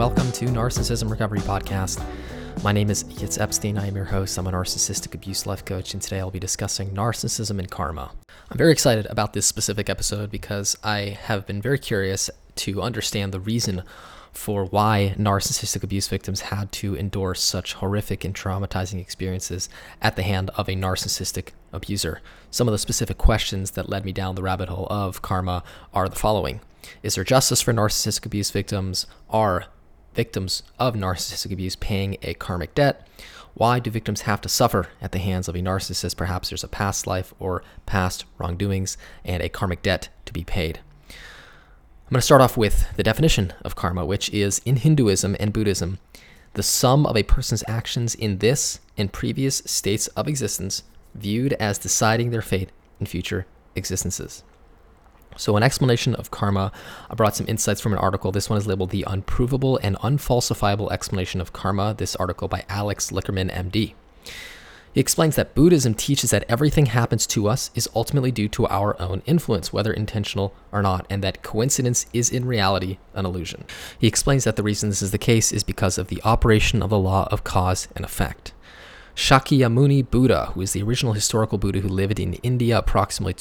[0.00, 2.02] welcome to Narcissism Recovery Podcast.
[2.62, 3.76] My name is Yitz Epstein.
[3.76, 4.38] I am your host.
[4.38, 8.10] I'm a narcissistic abuse life coach, and today I'll be discussing narcissism and karma.
[8.50, 13.32] I'm very excited about this specific episode because I have been very curious to understand
[13.32, 13.82] the reason
[14.32, 19.68] for why narcissistic abuse victims had to endure such horrific and traumatizing experiences
[20.00, 22.22] at the hand of a narcissistic abuser.
[22.50, 26.08] Some of the specific questions that led me down the rabbit hole of karma are
[26.08, 26.62] the following
[27.02, 29.06] Is there justice for narcissistic abuse victims?
[29.28, 29.66] Are
[30.20, 33.08] victims of narcissistic abuse paying a karmic debt?
[33.54, 36.18] Why do victims have to suffer at the hands of a narcissist?
[36.18, 40.80] Perhaps there's a past life or past wrongdoings and a karmic debt to be paid.
[41.08, 45.54] I'm going to start off with the definition of karma, which is in Hinduism and
[45.54, 45.98] Buddhism,
[46.52, 50.82] the sum of a person's actions in this and previous states of existence
[51.14, 54.42] viewed as deciding their fate in future existences.
[55.36, 56.72] So, an explanation of karma,
[57.08, 58.32] I brought some insights from an article.
[58.32, 61.94] This one is labeled The Unprovable and Unfalsifiable Explanation of Karma.
[61.96, 63.94] This article by Alex Lickerman, MD.
[64.92, 69.00] He explains that Buddhism teaches that everything happens to us is ultimately due to our
[69.00, 73.64] own influence, whether intentional or not, and that coincidence is in reality an illusion.
[74.00, 76.90] He explains that the reason this is the case is because of the operation of
[76.90, 78.52] the law of cause and effect.
[79.14, 83.34] Shakyamuni Buddha, who is the original historical Buddha who lived in India approximately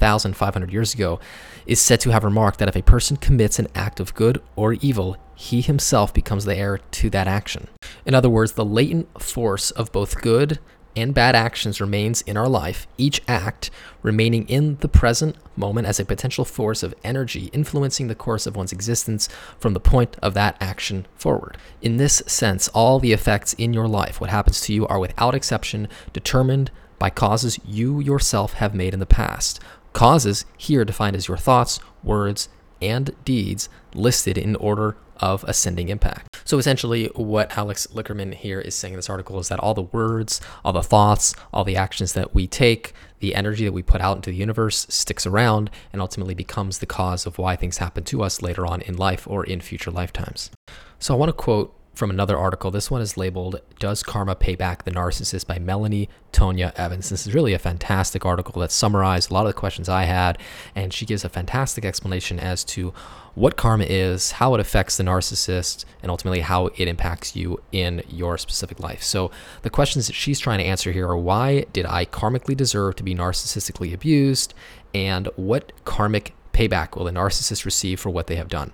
[0.00, 1.20] 2,500 years ago,
[1.66, 4.74] is said to have remarked that if a person commits an act of good or
[4.74, 7.68] evil, he himself becomes the heir to that action.
[8.04, 10.58] In other words, the latent force of both good
[10.94, 13.70] and bad actions remains in our life, each act
[14.02, 18.56] remaining in the present moment as a potential force of energy influencing the course of
[18.56, 21.56] one's existence from the point of that action forward.
[21.80, 25.34] In this sense, all the effects in your life, what happens to you, are without
[25.34, 29.60] exception determined by causes you yourself have made in the past.
[29.92, 32.48] Causes here defined as your thoughts, words,
[32.80, 36.36] and deeds listed in order of ascending impact.
[36.44, 39.82] So essentially, what Alex Lickerman here is saying in this article is that all the
[39.82, 44.00] words, all the thoughts, all the actions that we take, the energy that we put
[44.00, 48.02] out into the universe sticks around and ultimately becomes the cause of why things happen
[48.04, 50.50] to us later on in life or in future lifetimes.
[50.98, 52.70] So I want to quote from another article.
[52.70, 57.10] This one is labeled Does Karma Pay Back the Narcissist by Melanie Tonia Evans.
[57.10, 60.38] This is really a fantastic article that summarized a lot of the questions I had,
[60.74, 62.94] and she gives a fantastic explanation as to
[63.34, 68.02] what karma is, how it affects the narcissist, and ultimately how it impacts you in
[68.08, 69.02] your specific life.
[69.02, 69.30] So,
[69.62, 73.02] the questions that she's trying to answer here are why did I karmically deserve to
[73.02, 74.54] be narcissistically abused,
[74.94, 78.72] and what karmic payback will the narcissist receive for what they have done?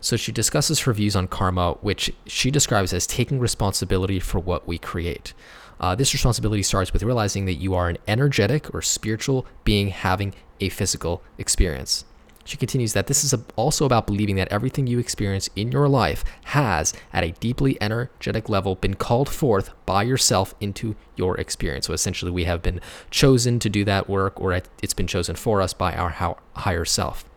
[0.00, 4.66] So she discusses her views on karma, which she describes as taking responsibility for what
[4.66, 5.34] we create.
[5.80, 10.34] Uh, this responsibility starts with realizing that you are an energetic or spiritual being having
[10.60, 12.04] a physical experience.
[12.44, 16.24] She continues that this is also about believing that everything you experience in your life
[16.44, 21.86] has, at a deeply energetic level, been called forth by yourself into your experience.
[21.86, 22.80] So essentially, we have been
[23.10, 27.27] chosen to do that work, or it's been chosen for us by our higher self.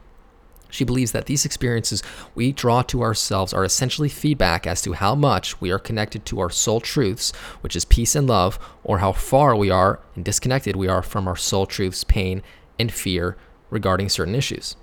[0.72, 2.02] She believes that these experiences
[2.34, 6.40] we draw to ourselves are essentially feedback as to how much we are connected to
[6.40, 10.76] our soul truths, which is peace and love, or how far we are and disconnected
[10.76, 12.42] we are from our soul truths, pain,
[12.80, 13.38] and fear
[13.70, 14.76] regarding certain issues.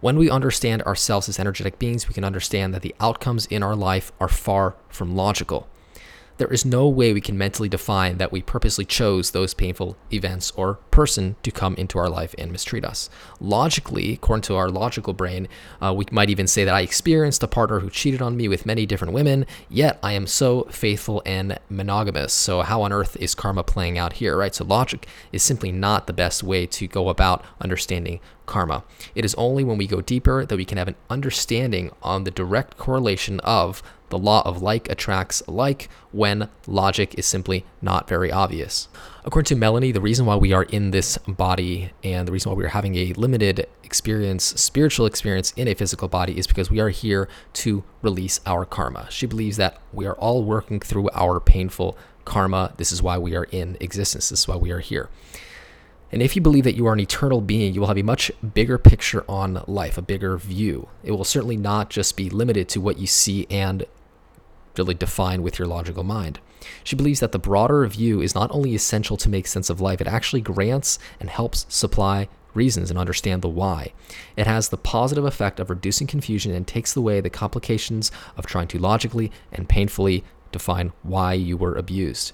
[0.00, 3.76] When we understand ourselves as energetic beings, we can understand that the outcomes in our
[3.76, 5.68] life are far from logical
[6.38, 10.52] there is no way we can mentally define that we purposely chose those painful events
[10.52, 13.10] or person to come into our life and mistreat us.
[13.40, 15.48] Logically, according to our logical brain,
[15.82, 18.66] uh, we might even say that I experienced a partner who cheated on me with
[18.66, 22.32] many different women, yet I am so faithful and monogamous.
[22.32, 24.54] So, how on earth is karma playing out here, right?
[24.54, 28.82] So, logic is simply not the best way to go about understanding karma.
[29.14, 32.30] It is only when we go deeper that we can have an understanding on the
[32.30, 38.32] direct correlation of the law of like attracts like when logic is simply not very
[38.32, 38.88] obvious.
[39.24, 42.56] According to Melanie, the reason why we are in this body and the reason why
[42.56, 46.80] we are having a limited experience, spiritual experience in a physical body is because we
[46.80, 49.06] are here to release our karma.
[49.10, 52.72] She believes that we are all working through our painful karma.
[52.76, 54.30] This is why we are in existence.
[54.30, 55.08] This is why we are here.
[56.10, 58.30] And if you believe that you are an eternal being, you will have a much
[58.54, 60.88] bigger picture on life, a bigger view.
[61.02, 63.84] It will certainly not just be limited to what you see and
[64.78, 66.40] really define with your logical mind.
[66.84, 70.00] She believes that the broader view is not only essential to make sense of life,
[70.00, 73.92] it actually grants and helps supply reasons and understand the why.
[74.36, 78.68] It has the positive effect of reducing confusion and takes away the complications of trying
[78.68, 82.32] to logically and painfully define why you were abused.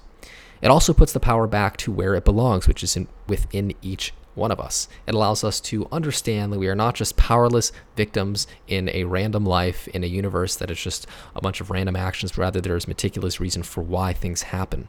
[0.61, 4.13] It also puts the power back to where it belongs, which is in, within each
[4.35, 4.87] one of us.
[5.07, 9.45] It allows us to understand that we are not just powerless victims in a random
[9.45, 12.87] life, in a universe that is just a bunch of random actions, rather, there is
[12.87, 14.87] meticulous reason for why things happen.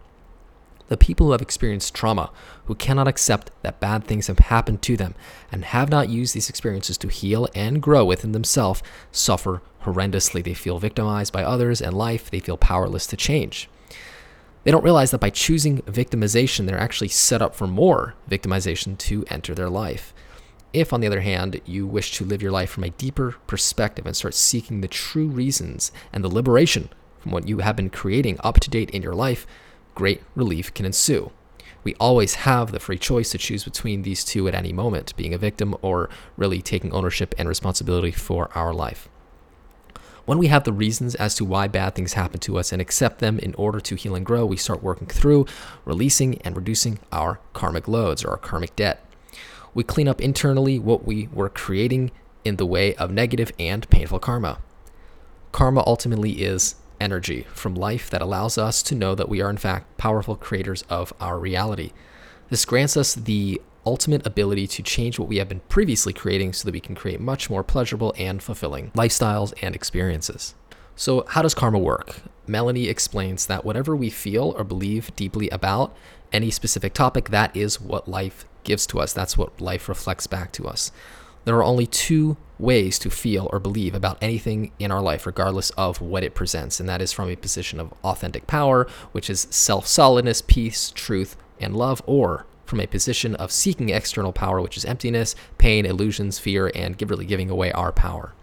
[0.88, 2.30] The people who have experienced trauma,
[2.66, 5.14] who cannot accept that bad things have happened to them,
[5.50, 10.44] and have not used these experiences to heal and grow within themselves, suffer horrendously.
[10.44, 13.68] They feel victimized by others and life, they feel powerless to change.
[14.66, 19.24] They don't realize that by choosing victimization, they're actually set up for more victimization to
[19.30, 20.12] enter their life.
[20.72, 24.06] If, on the other hand, you wish to live your life from a deeper perspective
[24.06, 26.88] and start seeking the true reasons and the liberation
[27.20, 29.46] from what you have been creating up to date in your life,
[29.94, 31.30] great relief can ensue.
[31.84, 35.32] We always have the free choice to choose between these two at any moment, being
[35.32, 39.08] a victim or really taking ownership and responsibility for our life.
[40.26, 43.20] When we have the reasons as to why bad things happen to us and accept
[43.20, 45.46] them in order to heal and grow, we start working through
[45.84, 49.04] releasing and reducing our karmic loads or our karmic debt.
[49.72, 52.10] We clean up internally what we were creating
[52.44, 54.58] in the way of negative and painful karma.
[55.52, 59.56] Karma ultimately is energy from life that allows us to know that we are, in
[59.56, 61.92] fact, powerful creators of our reality.
[62.50, 66.66] This grants us the ultimate ability to change what we have been previously creating so
[66.66, 70.54] that we can create much more pleasurable and fulfilling lifestyles and experiences.
[70.96, 72.22] So, how does karma work?
[72.46, 75.94] Melanie explains that whatever we feel or believe deeply about
[76.32, 79.12] any specific topic, that is what life gives to us.
[79.12, 80.90] That's what life reflects back to us.
[81.44, 85.70] There are only two ways to feel or believe about anything in our life, regardless
[85.70, 89.46] of what it presents, and that is from a position of authentic power, which is
[89.50, 94.76] self solidness, peace, truth, and love, or from a position of seeking external power, which
[94.76, 98.34] is emptiness, pain, illusions, fear, and really giving away our power.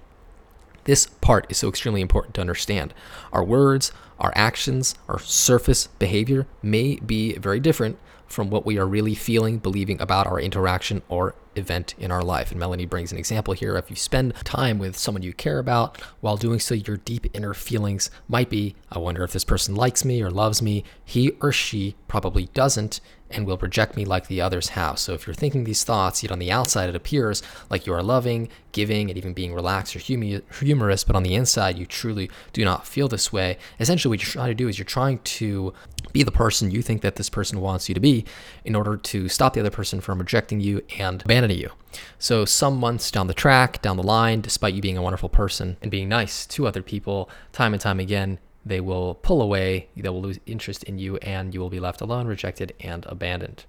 [0.86, 2.94] This part is so extremely important to understand.
[3.32, 8.88] Our words, our actions, our surface behavior may be very different from what we are
[8.88, 12.52] really feeling, believing about our interaction or event in our life.
[12.52, 13.76] And Melanie brings an example here.
[13.78, 17.54] If you spend time with someone you care about, while doing so, your deep inner
[17.54, 20.84] feelings might be I wonder if this person likes me or loves me.
[21.04, 23.00] He or she probably doesn't
[23.32, 25.00] and will reject me like the others have.
[25.00, 27.42] So if you're thinking these thoughts, yet on the outside it appears
[27.72, 31.80] like you are loving, giving, and even being relaxed or humorous, but on the inside
[31.80, 34.86] you truly do not feel this way, essentially what you're trying to do is you're
[34.86, 35.74] trying to
[36.12, 38.24] be the person you think that this person wants you to be
[38.64, 41.72] in order to stop the other person from rejecting you and abandoning you.
[42.20, 45.78] So, some months down the track, down the line, despite you being a wonderful person
[45.82, 50.10] and being nice to other people, time and time again, they will pull away, they
[50.10, 53.66] will lose interest in you, and you will be left alone, rejected, and abandoned.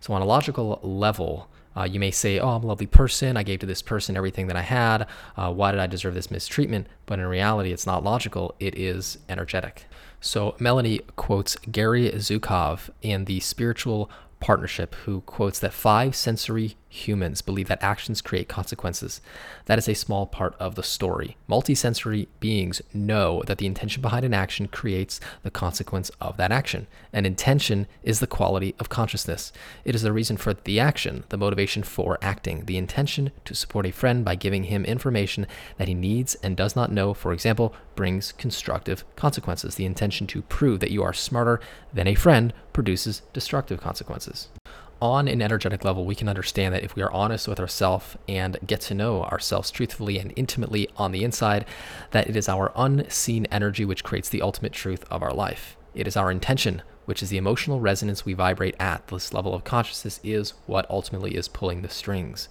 [0.00, 3.36] So, on a logical level, uh, you may say, Oh, I'm a lovely person.
[3.36, 5.06] I gave to this person everything that I had.
[5.36, 6.88] Uh, why did I deserve this mistreatment?
[7.06, 9.84] But in reality, it's not logical, it is energetic.
[10.20, 14.10] So, Melanie quotes Gary Zukav in The Spiritual
[14.40, 19.20] Partnership, who quotes that five sensory humans believe that actions create consequences.
[19.66, 21.36] That is a small part of the story.
[21.48, 26.86] Multisensory beings know that the intention behind an action creates the consequence of that action.
[27.12, 29.52] And intention is the quality of consciousness.
[29.84, 33.86] It is the reason for the action, the motivation for acting, the intention to support
[33.86, 35.46] a friend by giving him information
[35.76, 39.74] that he needs and does not know, for example, brings constructive consequences.
[39.74, 41.60] The intention to prove that you are smarter
[41.92, 44.48] than a friend produces destructive consequences
[45.00, 48.58] on an energetic level, we can understand that if we are honest with ourselves and
[48.66, 51.64] get to know ourselves truthfully and intimately on the inside,
[52.10, 55.76] that it is our unseen energy which creates the ultimate truth of our life.
[55.94, 59.06] It is our intention, which is the emotional resonance we vibrate at.
[59.08, 62.48] This level of consciousness is what ultimately is pulling the strings.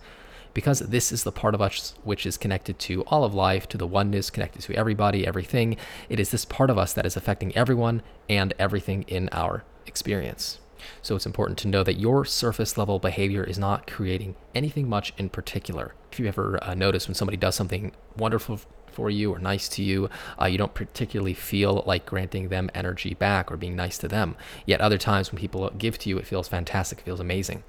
[0.54, 3.78] Because this is the part of us which is connected to all of life, to
[3.78, 5.78] the oneness, connected to everybody, everything,
[6.10, 10.60] it is this part of us that is affecting everyone and everything in our experience.
[11.02, 15.14] So it's important to know that your surface level behavior is not creating anything much
[15.18, 15.94] in particular.
[16.12, 18.60] If you ever uh, notice when somebody does something wonderful
[18.92, 20.10] for you or nice to you,
[20.42, 24.36] uh, you don't particularly feel like granting them energy back or being nice to them.
[24.66, 27.64] Yet other times when people give to you, it feels fantastic, it feels amazing.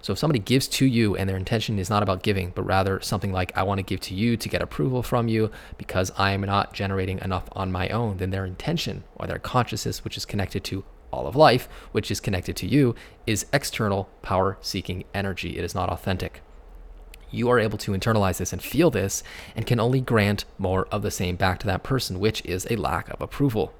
[0.00, 3.00] So if somebody gives to you and their intention is not about giving, but rather
[3.00, 6.32] something like, I want to give to you to get approval from you because I
[6.32, 10.24] am not generating enough on my own, then their intention or their consciousness, which is
[10.24, 12.94] connected to all of life, which is connected to you,
[13.26, 15.58] is external power seeking energy.
[15.58, 16.42] It is not authentic.
[17.30, 19.22] You are able to internalize this and feel this
[19.54, 22.76] and can only grant more of the same back to that person, which is a
[22.76, 23.74] lack of approval.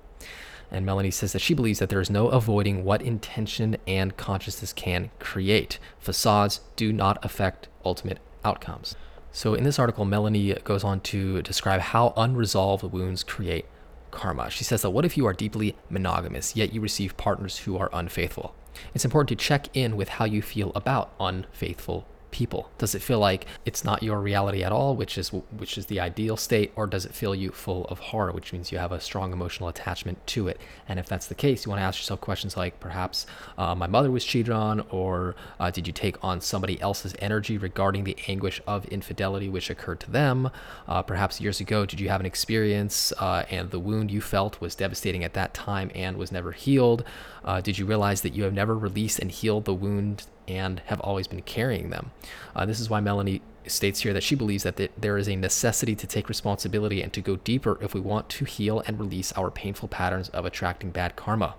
[0.70, 4.75] And Melanie says that she believes that there is no avoiding what intention and consciousness
[4.75, 5.78] can create.
[5.99, 8.94] Facades do not affect ultimate outcomes.
[9.32, 13.66] So, in this article, Melanie goes on to describe how unresolved wounds create
[14.10, 14.50] karma.
[14.50, 17.90] She says that what if you are deeply monogamous, yet you receive partners who are
[17.92, 18.54] unfaithful?
[18.94, 22.70] It's important to check in with how you feel about unfaithful people?
[22.78, 26.00] Does it feel like it's not your reality at all, which is which is the
[26.00, 29.00] ideal state, or does it fill you full of horror, which means you have a
[29.00, 30.61] strong emotional attachment to it?
[30.88, 33.87] And if that's the case, you want to ask yourself questions like, perhaps uh, my
[33.87, 38.16] mother was cheated on, or uh, did you take on somebody else's energy regarding the
[38.28, 40.50] anguish of infidelity which occurred to them?
[40.87, 44.61] Uh, perhaps years ago, did you have an experience uh, and the wound you felt
[44.61, 47.04] was devastating at that time and was never healed?
[47.44, 51.00] Uh, did you realize that you have never released and healed the wound and have
[51.00, 52.11] always been carrying them.
[52.57, 55.95] Uh, this is why Melanie states here that she believes that there is a necessity
[55.95, 59.50] to take responsibility and to go deeper if we want to heal and release our
[59.50, 61.55] painful patterns of attracting bad karma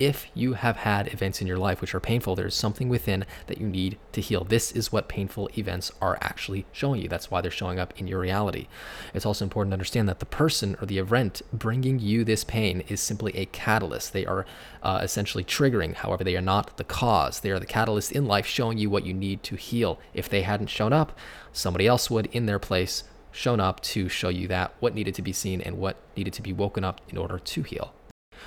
[0.00, 3.58] if you have had events in your life which are painful, there's something within that
[3.58, 4.44] you need to heal.
[4.44, 7.08] This is what painful events are actually showing you.
[7.08, 8.66] That's why they're showing up in your reality.
[9.12, 12.82] It's also important to understand that the person or the event bringing you this pain
[12.88, 14.12] is simply a catalyst.
[14.12, 14.44] They are
[14.82, 17.40] uh, essentially triggering, however, they are not the cause.
[17.40, 20.00] They are the catalyst in life showing you what you need to heal.
[20.12, 21.16] If they hadn't shown up,
[21.52, 25.22] somebody else would in their place shown up to show you that what needed to
[25.22, 27.92] be seen and what needed to be woken up in order to heal.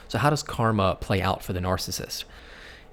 [0.07, 2.23] So, how does karma play out for the narcissist?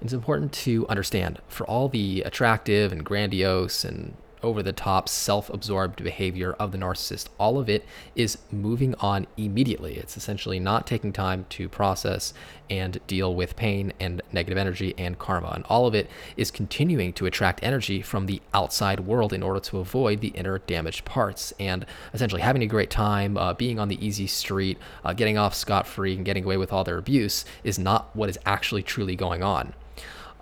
[0.01, 5.49] It's important to understand for all the attractive and grandiose and over the top, self
[5.49, 7.27] absorbed behavior of the narcissist.
[7.37, 7.85] All of it
[8.15, 9.97] is moving on immediately.
[9.97, 12.33] It's essentially not taking time to process
[12.69, 15.51] and deal with pain and negative energy and karma.
[15.55, 19.59] And all of it is continuing to attract energy from the outside world in order
[19.61, 21.53] to avoid the inner damaged parts.
[21.59, 25.55] And essentially having a great time, uh, being on the easy street, uh, getting off
[25.55, 29.15] scot free, and getting away with all their abuse is not what is actually truly
[29.15, 29.73] going on.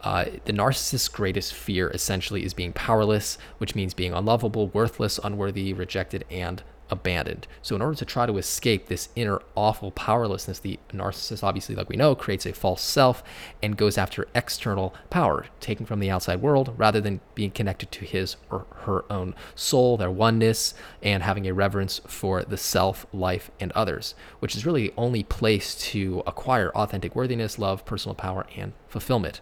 [0.03, 5.73] Uh, the narcissist's greatest fear essentially is being powerless, which means being unlovable, worthless, unworthy,
[5.73, 7.47] rejected, and abandoned.
[7.61, 11.87] So, in order to try to escape this inner awful powerlessness, the narcissist, obviously, like
[11.87, 13.23] we know, creates a false self
[13.61, 18.05] and goes after external power, taken from the outside world, rather than being connected to
[18.05, 23.51] his or her own soul, their oneness, and having a reverence for the self, life,
[23.59, 28.45] and others, which is really the only place to acquire authentic worthiness, love, personal power,
[28.57, 29.39] and fulfillment.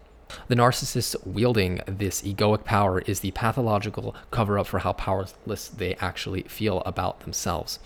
[0.48, 5.96] The narcissist wielding this egoic power is the pathological cover up for how powerless they
[5.96, 7.80] actually feel about themselves.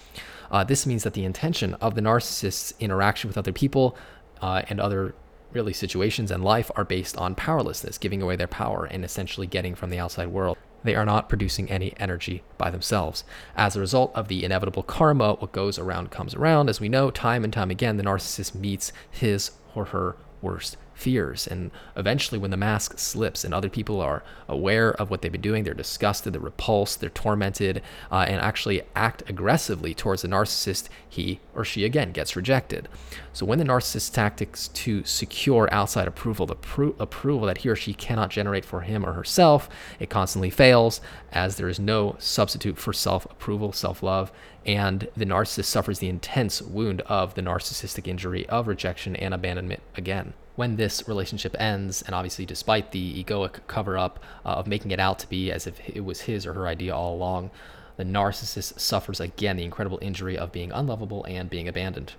[0.52, 3.98] Uh, this means that the intention of the narcissist's interaction with other people
[4.42, 5.16] uh, and other
[5.52, 9.74] really situations in life are based on powerlessness, giving away their power and essentially getting
[9.74, 10.58] from the outside world.
[10.84, 13.24] They are not producing any energy by themselves.
[13.56, 16.70] As a result of the inevitable karma, what goes around comes around.
[16.70, 21.46] As we know, time and time again, the narcissist meets his or her worst fears.
[21.46, 25.42] And eventually, when the mask slips and other people are aware of what they've been
[25.42, 30.88] doing, they're disgusted, they're repulsed, they're tormented, uh, and actually act aggressively towards the narcissist,
[31.08, 32.88] he or she again gets rejected.
[33.34, 37.75] So, when the narcissist's tactics to secure outside approval, the pro- approval that he or
[37.75, 42.78] she cannot generate for him or herself, it constantly fails as there is no substitute
[42.78, 44.32] for self approval, self love,
[44.66, 49.82] and the narcissist suffers the intense wound of the narcissistic injury of rejection and abandonment
[49.96, 54.92] again when this relationship ends, and obviously despite the egoic cover up uh, of making
[54.92, 57.52] it out to be as if it was his or her idea all along,
[57.98, 62.14] the narcissist suffers again the incredible injury of being unlovable and being abandoned.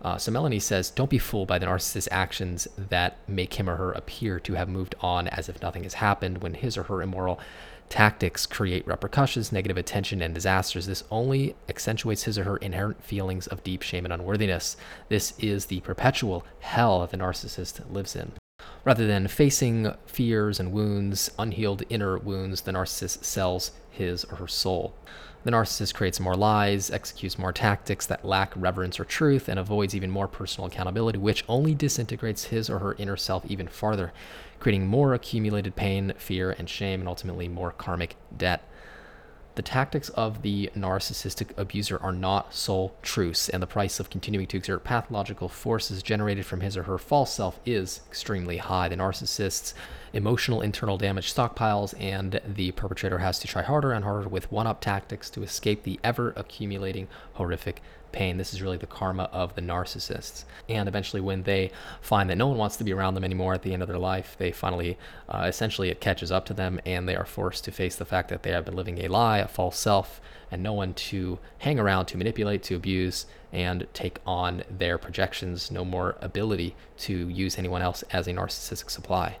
[0.00, 3.76] Uh, so Melanie says, don't be fooled by the narcissist's actions that make him or
[3.76, 7.02] her appear to have moved on as if nothing has happened when his or her
[7.02, 7.40] immoral
[7.88, 10.86] tactics create repercussions, negative attention, and disasters.
[10.86, 14.76] This only accentuates his or her inherent feelings of deep shame and unworthiness.
[15.08, 18.32] This is the perpetual hell that the narcissist lives in.
[18.88, 24.48] Rather than facing fears and wounds, unhealed inner wounds, the narcissist sells his or her
[24.48, 24.94] soul.
[25.44, 29.94] The narcissist creates more lies, executes more tactics that lack reverence or truth, and avoids
[29.94, 34.10] even more personal accountability, which only disintegrates his or her inner self even farther,
[34.58, 38.66] creating more accumulated pain, fear, and shame, and ultimately more karmic debt.
[39.58, 44.46] The tactics of the narcissistic abuser are not soul truths, and the price of continuing
[44.46, 48.88] to exert pathological forces generated from his or her false self is extremely high.
[48.88, 49.74] The narcissist's
[50.12, 54.66] emotional internal damage stockpiles, and the perpetrator has to try harder and harder with one
[54.66, 58.36] up tactics to escape the ever accumulating horrific pain.
[58.38, 60.44] This is really the karma of the narcissists.
[60.68, 63.62] And eventually, when they find that no one wants to be around them anymore at
[63.62, 64.98] the end of their life, they finally,
[65.28, 68.28] uh, essentially, it catches up to them and they are forced to face the fact
[68.28, 71.78] that they have been living a lie, a false self, and no one to hang
[71.78, 77.58] around, to manipulate, to abuse, and take on their projections, no more ability to use
[77.58, 79.36] anyone else as a narcissistic supply.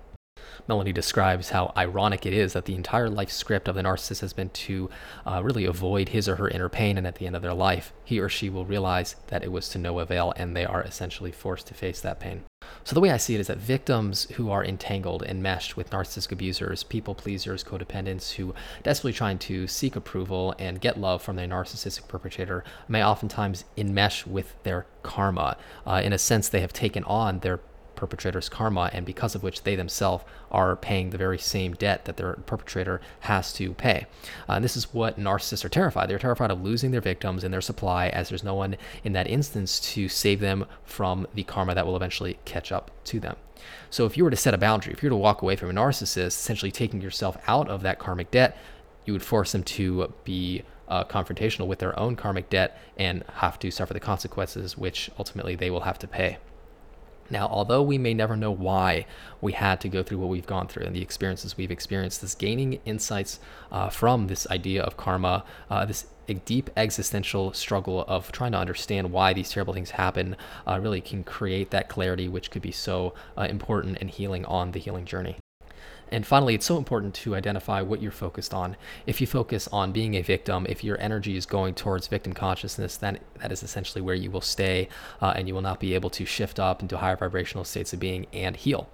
[0.66, 4.32] Melanie describes how ironic it is that the entire life script of the narcissist has
[4.32, 4.90] been to
[5.26, 7.92] uh, really avoid his or her inner pain, and at the end of their life,
[8.04, 11.32] he or she will realize that it was to no avail and they are essentially
[11.32, 12.44] forced to face that pain.
[12.84, 15.90] So, the way I see it is that victims who are entangled, and meshed with
[15.90, 21.36] narcissistic abusers, people pleasers, codependents who desperately trying to seek approval and get love from
[21.36, 25.56] their narcissistic perpetrator may oftentimes enmesh with their karma.
[25.86, 27.60] Uh, in a sense, they have taken on their
[27.98, 32.16] perpetrator's karma, and because of which they themselves are paying the very same debt that
[32.16, 34.06] their perpetrator has to pay.
[34.48, 36.08] Uh, and this is what narcissists are terrified.
[36.08, 39.26] They're terrified of losing their victims and their supply, as there's no one in that
[39.26, 43.36] instance to save them from the karma that will eventually catch up to them.
[43.90, 45.70] So if you were to set a boundary, if you were to walk away from
[45.70, 48.56] a narcissist, essentially taking yourself out of that karmic debt,
[49.04, 53.58] you would force them to be uh, confrontational with their own karmic debt and have
[53.58, 56.38] to suffer the consequences, which ultimately they will have to pay.
[57.30, 59.06] Now, although we may never know why
[59.40, 62.34] we had to go through what we've gone through and the experiences we've experienced, this
[62.34, 63.38] gaining insights
[63.70, 66.06] uh, from this idea of karma, uh, this
[66.44, 71.24] deep existential struggle of trying to understand why these terrible things happen, uh, really can
[71.24, 75.36] create that clarity, which could be so uh, important and healing on the healing journey.
[76.10, 78.76] And finally, it's so important to identify what you're focused on.
[79.06, 82.96] If you focus on being a victim, if your energy is going towards victim consciousness,
[82.96, 84.88] then that is essentially where you will stay
[85.20, 88.00] uh, and you will not be able to shift up into higher vibrational states of
[88.00, 88.88] being and heal.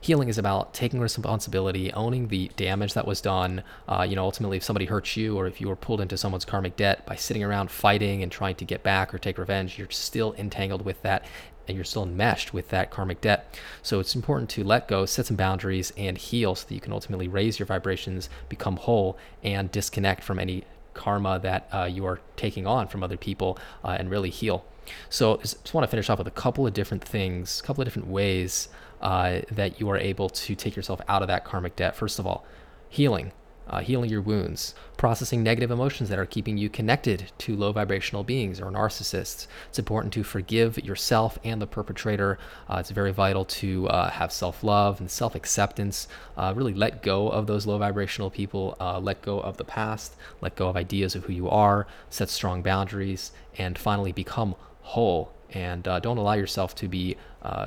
[0.00, 3.62] Healing is about taking responsibility, owning the damage that was done.
[3.86, 6.44] Uh, you know, ultimately, if somebody hurts you or if you were pulled into someone's
[6.44, 9.90] karmic debt by sitting around fighting and trying to get back or take revenge, you're
[9.90, 11.24] still entangled with that
[11.68, 13.54] and you're still enmeshed with that karmic debt.
[13.82, 16.92] So it's important to let go, set some boundaries, and heal so that you can
[16.92, 22.20] ultimately raise your vibrations, become whole, and disconnect from any karma that uh, you are
[22.36, 24.64] taking on from other people uh, and really heal.
[25.10, 27.86] So just want to finish off with a couple of different things, a couple of
[27.86, 28.68] different ways
[29.00, 31.94] uh, that you are able to take yourself out of that karmic debt.
[31.94, 32.44] First of all,
[32.88, 33.32] healing
[33.70, 38.24] uh, healing your wounds, processing negative emotions that are keeping you connected to low vibrational
[38.24, 39.46] beings or narcissists.
[39.68, 42.38] It's important to forgive yourself and the perpetrator.
[42.68, 46.08] Uh, it's very vital to uh, have self love and self acceptance.
[46.36, 50.16] Uh, really let go of those low vibrational people, uh, let go of the past,
[50.40, 55.32] let go of ideas of who you are, set strong boundaries, and finally become whole.
[55.50, 57.16] And uh, don't allow yourself to be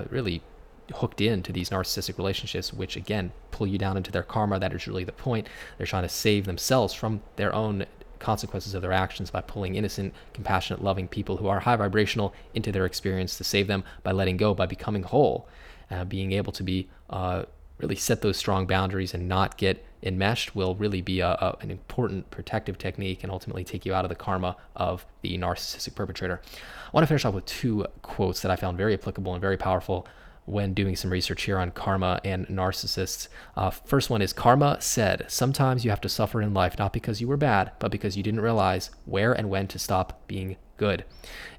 [0.10, 0.44] really
[0.92, 4.60] hooked into these narcissistic relationships, which again pull you down into their karma.
[4.60, 5.48] That is really the point.
[5.78, 7.86] They're trying to save themselves from their own
[8.20, 12.72] consequences of their actions by pulling innocent, compassionate, loving people who are high vibrational into
[12.72, 15.48] their experience to save them by letting go, by becoming whole,
[15.90, 17.44] uh, being able to be uh,
[17.80, 21.72] really set those strong boundaries and not get enmeshed will really be a, a, an
[21.72, 26.42] important protective technique and ultimately take you out of the karma of the narcissistic perpetrator.
[26.46, 29.58] I want to finish off with two quotes that I found very applicable and very
[29.58, 30.08] powerful
[30.46, 33.28] when doing some research here on karma and narcissists.
[33.56, 37.22] Uh, first one is Karma said, Sometimes you have to suffer in life not because
[37.22, 41.06] you were bad, but because you didn't realize where and when to stop being good.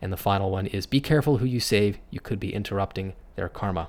[0.01, 3.49] And the final one is Be careful who you save, you could be interrupting their
[3.49, 3.89] karma.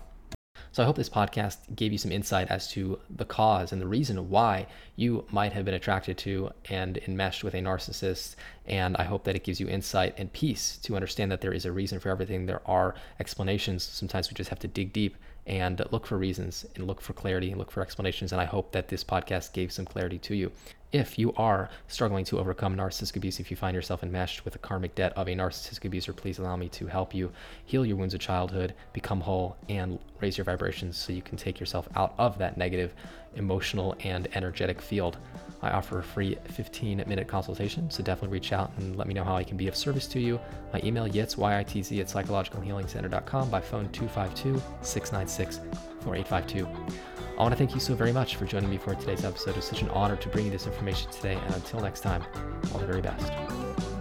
[0.74, 3.86] So I hope this podcast gave you some insight as to the cause and the
[3.86, 8.36] reason why you might have been attracted to and enmeshed with a narcissist.
[8.66, 11.66] And I hope that it gives you insight and peace to understand that there is
[11.66, 12.48] a reason for everything.
[12.48, 13.84] There are explanations.
[13.84, 17.52] Sometimes we just have to dig deep and look for reasons and look for clarity
[17.52, 18.32] and look for explanations.
[18.32, 20.52] And I hope that this podcast gave some clarity to you.
[20.94, 24.60] If you are struggling to overcome narcissistic abuse, if you find yourself enmeshed with the
[24.60, 27.32] karmic debt of a narcissistic abuser, please allow me to help you
[27.66, 31.60] heal your wounds of childhood, become whole, and raise your vibrations so you can take
[31.60, 32.94] yourself out of that negative
[33.36, 35.18] emotional and energetic field.
[35.64, 39.24] I offer a free 15 minute consultation, so definitely reach out and let me know
[39.24, 40.40] how I can be of service to you.
[40.74, 45.58] My email, yitz, Y-I-T-Z, at psychologicalhealingcenter.com by phone 252 696
[46.02, 47.13] 4852.
[47.38, 49.58] I want to thank you so very much for joining me for today's episode.
[49.58, 52.24] It's such an honor to bring you this information today, and until next time,
[52.72, 53.93] all the very best.